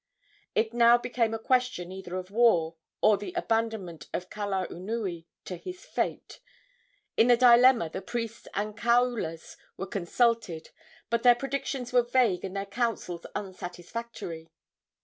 It 0.55 0.73
now 0.73 0.97
became 0.97 1.31
a 1.31 1.37
question 1.37 1.91
either 1.91 2.15
of 2.17 2.31
war 2.31 2.75
or 3.03 3.17
the 3.17 3.33
abandonment 3.33 4.07
of 4.15 4.31
Kalaunui 4.31 5.27
to 5.45 5.57
his 5.57 5.85
fate. 5.85 6.39
In 7.17 7.27
this 7.27 7.37
dilemma 7.37 7.87
the 7.91 8.01
priests 8.01 8.47
and 8.55 8.75
kaulas 8.75 9.57
were 9.77 9.85
consulted, 9.85 10.71
but 11.11 11.21
their 11.21 11.35
predictions 11.35 11.93
were 11.93 12.01
vague 12.01 12.43
and 12.43 12.55
their 12.57 12.65
counsels 12.65 13.27
unsatisfactory. 13.35 14.49